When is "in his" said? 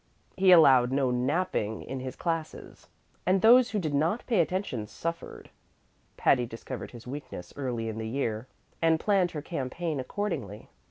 1.83-2.15